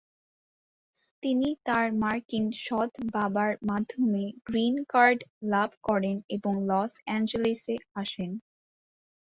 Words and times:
তিনি 1.23 1.49
তার 1.65 1.85
মার্কিন 2.01 2.45
সৎ 2.63 2.91
বাবার 3.13 3.51
মাধ্যমে 3.69 4.23
গ্রীন 4.47 4.75
কার্ড 4.93 5.19
লাভ 5.51 5.69
করেন 5.87 6.15
এবং 6.35 6.53
লস 6.69 6.91
এঞ্জেলেসে 7.07 7.75
আসেন। 7.95 8.31